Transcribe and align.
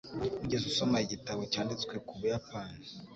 Wigeze 0.41 0.65
usoma 0.71 0.97
igitabo 1.05 1.41
cyanditswe 1.51 1.95
ku 2.07 2.13
Buyapani? 2.19 2.85